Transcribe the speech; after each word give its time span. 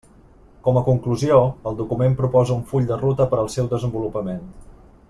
Com 0.67 0.79
a 0.79 0.81
conclusió, 0.87 1.37
el 1.71 1.77
document 1.83 2.17
proposa 2.23 2.57
un 2.57 2.65
full 2.73 2.91
de 2.93 2.99
ruta 3.05 3.31
per 3.35 3.43
al 3.45 3.53
seu 3.59 3.71
desenvolupament. 3.77 4.45